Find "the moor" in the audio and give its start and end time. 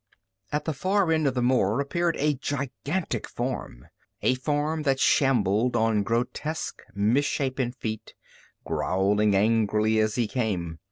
1.35-1.79